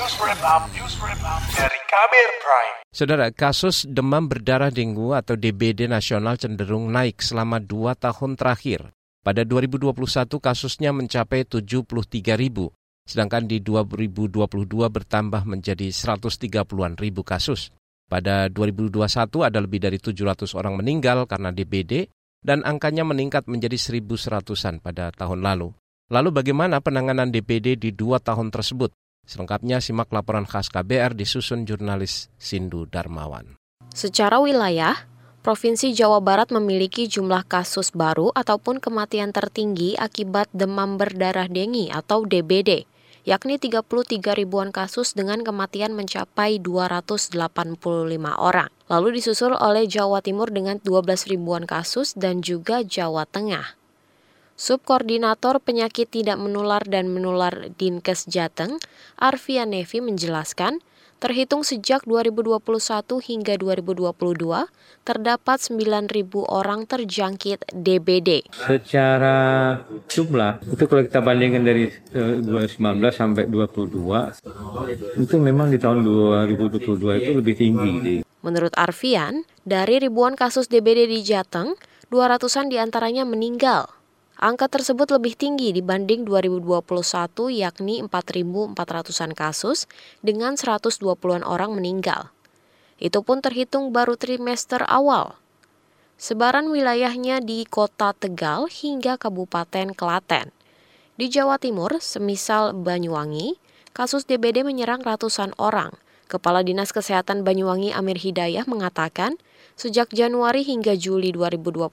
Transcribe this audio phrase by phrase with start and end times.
[0.00, 2.76] News Wrap Up, News Wrap Up dari Kabir Prime.
[2.88, 8.96] Saudara, kasus demam berdarah dengue atau DBD nasional cenderung naik selama dua tahun terakhir.
[9.20, 9.92] Pada 2021
[10.40, 12.72] kasusnya mencapai 73 ribu,
[13.04, 14.40] sedangkan di 2022
[14.88, 17.68] bertambah menjadi 130-an ribu kasus.
[18.08, 19.04] Pada 2021
[19.44, 22.08] ada lebih dari 700 orang meninggal karena DBD
[22.40, 25.76] dan angkanya meningkat menjadi 1.100-an pada tahun lalu.
[26.08, 28.96] Lalu bagaimana penanganan DBD di dua tahun tersebut?
[29.28, 33.60] Selengkapnya simak laporan khas KBR disusun jurnalis Sindu Darmawan.
[33.90, 41.48] Secara wilayah, Provinsi Jawa Barat memiliki jumlah kasus baru ataupun kematian tertinggi akibat demam berdarah
[41.48, 42.84] dengi atau DBD,
[43.24, 47.40] yakni 33 ribuan kasus dengan kematian mencapai 285
[48.36, 48.68] orang.
[48.92, 53.79] Lalu disusul oleh Jawa Timur dengan 12 ribuan kasus dan juga Jawa Tengah.
[54.60, 58.76] Subkoordinator Penyakit Tidak Menular dan Menular Dinkes Jateng,
[59.16, 60.84] Arvia Nevi menjelaskan,
[61.16, 62.60] terhitung sejak 2021
[63.24, 64.12] hingga 2022,
[65.08, 66.12] terdapat 9.000
[66.44, 68.52] orang terjangkit DBD.
[68.52, 69.36] Secara
[70.12, 77.16] jumlah, itu kalau kita bandingkan dari 2019 eh, sampai 2022, itu memang di tahun 2022
[77.16, 77.92] itu lebih tinggi.
[78.44, 81.80] Menurut Arvian, dari ribuan kasus DBD di Jateng,
[82.12, 83.99] 200-an di antaranya meninggal
[84.40, 86.80] Angka tersebut lebih tinggi dibanding 2021
[87.52, 89.84] yakni 4.400-an kasus
[90.24, 92.32] dengan 120-an orang meninggal.
[92.96, 95.36] Itu pun terhitung baru trimester awal.
[96.16, 100.56] Sebaran wilayahnya di kota Tegal hingga Kabupaten Klaten.
[101.20, 103.60] Di Jawa Timur, semisal Banyuwangi,
[103.92, 105.92] kasus DBD menyerang ratusan orang.
[106.32, 109.36] Kepala Dinas Kesehatan Banyuwangi Amir Hidayah mengatakan,
[109.76, 111.84] sejak Januari hingga Juli 2022,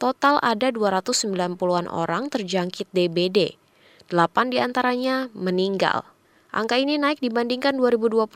[0.00, 3.60] total ada 290-an orang terjangkit DBD.
[4.08, 6.08] 8 di antaranya meninggal.
[6.50, 8.26] Angka ini naik dibandingkan 2021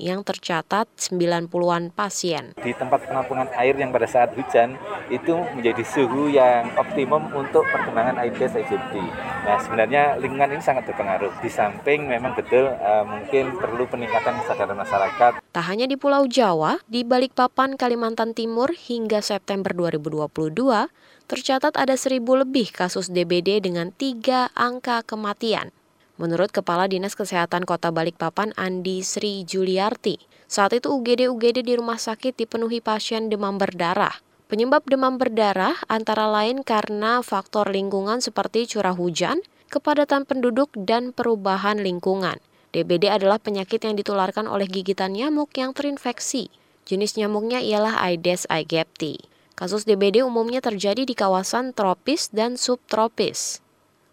[0.00, 2.56] yang tercatat 90-an pasien.
[2.56, 4.80] Di tempat penampungan air yang pada saat hujan
[5.12, 9.04] itu menjadi suhu yang optimum untuk perkembangan Aedes aegypti.
[9.44, 11.36] Nah sebenarnya lingkungan ini sangat berpengaruh.
[11.44, 15.43] Di samping memang betul uh, mungkin perlu peningkatan kesadaran masyarakat.
[15.54, 20.90] Tak hanya di Pulau Jawa, di Balikpapan, Kalimantan Timur hingga September 2022,
[21.30, 25.70] tercatat ada seribu lebih kasus DBD dengan tiga angka kematian.
[26.18, 30.18] Menurut Kepala Dinas Kesehatan Kota Balikpapan Andi Sri Juliarti,
[30.50, 34.26] saat itu UGD-UGD di rumah sakit dipenuhi pasien demam berdarah.
[34.50, 39.38] Penyebab demam berdarah antara lain karena faktor lingkungan seperti curah hujan,
[39.70, 42.42] kepadatan penduduk, dan perubahan lingkungan.
[42.74, 46.50] DBD adalah penyakit yang ditularkan oleh gigitan nyamuk yang terinfeksi.
[46.82, 49.22] Jenis nyamuknya ialah Aedes aegypti.
[49.54, 53.62] Kasus DBD umumnya terjadi di kawasan tropis dan subtropis.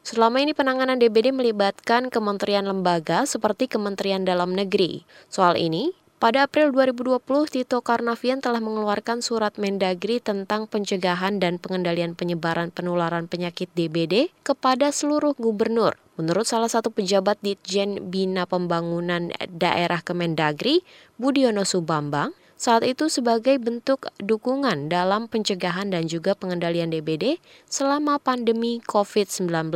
[0.06, 5.10] Selama ini penanganan DBD melibatkan kementerian lembaga seperti Kementerian Dalam Negeri.
[5.30, 7.18] Soal ini, pada April 2020,
[7.50, 14.94] Tito Karnavian telah mengeluarkan surat Mendagri tentang pencegahan dan pengendalian penyebaran penularan penyakit DBD kepada
[14.94, 15.98] seluruh gubernur.
[16.22, 20.86] Menurut salah satu pejabat Ditjen Bina Pembangunan Daerah Kemendagri,
[21.18, 28.78] Budiono Subambang, saat itu sebagai bentuk dukungan dalam pencegahan dan juga pengendalian DBD selama pandemi
[28.86, 29.74] COVID-19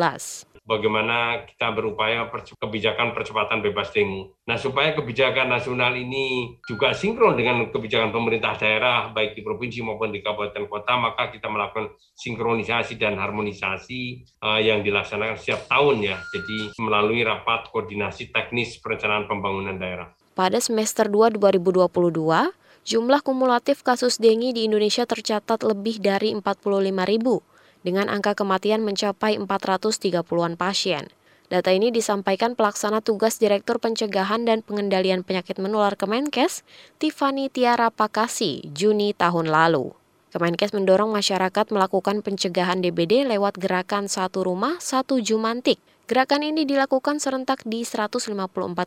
[0.65, 2.25] bagaimana kita berupaya
[2.57, 4.33] kebijakan percepatan bebas dengue.
[4.49, 10.11] Nah, supaya kebijakan nasional ini juga sinkron dengan kebijakan pemerintah daerah, baik di provinsi maupun
[10.11, 16.17] di kabupaten kota, maka kita melakukan sinkronisasi dan harmonisasi uh, yang dilaksanakan setiap tahun ya.
[16.33, 20.11] Jadi melalui rapat koordinasi teknis perencanaan pembangunan daerah.
[20.35, 27.41] Pada semester 2 2022, Jumlah kumulatif kasus dengue di Indonesia tercatat lebih dari 45 ribu,
[27.85, 31.05] dengan angka kematian mencapai 430-an pasien.
[31.45, 36.65] Data ini disampaikan pelaksana tugas Direktur Pencegahan dan Pengendalian Penyakit Menular Kemenkes,
[36.97, 39.93] Tiffany Tiara Pakasi, Juni tahun lalu.
[40.33, 45.77] Kemenkes mendorong masyarakat melakukan pencegahan DBD lewat gerakan Satu Rumah, Satu Jumantik.
[46.09, 48.35] Gerakan ini dilakukan serentak di 154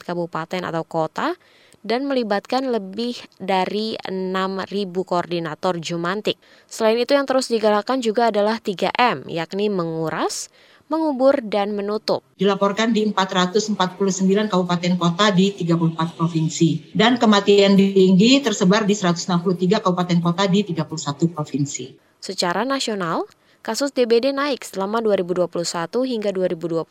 [0.02, 1.38] kabupaten atau kota
[1.86, 6.38] dan melibatkan lebih dari 6.000 koordinator Jumantik.
[6.66, 10.50] Selain itu yang terus digalakkan juga adalah 3M, yakni menguras,
[10.88, 12.24] mengubur, dan menutup.
[12.40, 16.96] Dilaporkan di 449 kabupaten kota di 34 provinsi.
[16.96, 21.84] Dan kematian tinggi tersebar di 163 kabupaten kota di 31 provinsi.
[22.18, 23.28] Secara nasional,
[23.62, 25.52] kasus DBD naik selama 2021
[26.08, 26.82] hingga 2022.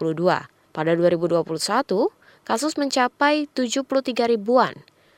[0.71, 1.41] Pada 2021,
[2.47, 3.83] kasus mencapai 73
[4.31, 4.71] ribuan,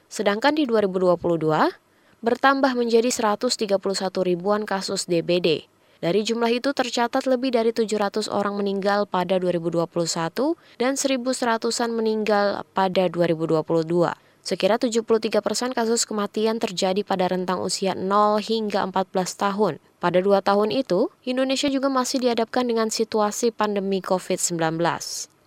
[0.09, 1.13] sedangkan di 2022
[2.25, 3.69] bertambah menjadi 131
[4.25, 5.69] ribuan kasus DBD.
[6.01, 9.85] Dari jumlah itu tercatat lebih dari 700 orang meninggal pada 2021
[10.81, 13.61] dan 1.100-an meninggal pada 2022.
[14.41, 15.05] Sekira 73
[15.45, 19.77] persen kasus kematian terjadi pada rentang usia 0 hingga 14 tahun.
[19.99, 24.79] Pada dua tahun itu, Indonesia juga masih dihadapkan dengan situasi pandemi COVID-19.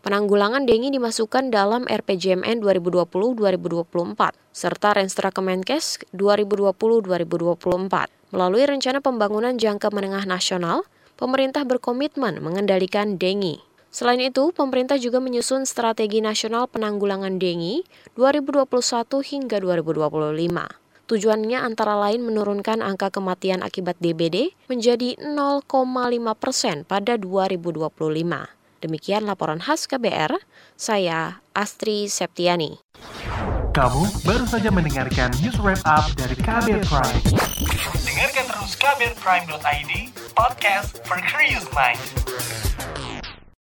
[0.02, 8.34] Penanggulangan dengue dimasukkan dalam RPJMN 2020-2024 serta Renstra Kemenkes 2020-2024.
[8.34, 10.82] Melalui rencana pembangunan jangka menengah nasional,
[11.14, 13.62] pemerintah berkomitmen mengendalikan dengue.
[13.94, 17.86] Selain itu, pemerintah juga menyusun strategi nasional penanggulangan dengue
[18.18, 21.06] 2021 hingga 2025.
[21.06, 25.62] Tujuannya antara lain menurunkan angka kematian akibat DBD menjadi 0,5
[26.34, 27.86] persen pada 2025.
[28.82, 30.42] Demikian laporan khas KBR,
[30.74, 32.82] saya Astri Septiani.
[33.70, 37.22] Kamu baru saja mendengarkan news wrap up dari KBR Prime.
[38.02, 39.92] Dengarkan terus kbrprime.id,
[40.34, 42.02] podcast for curious mind.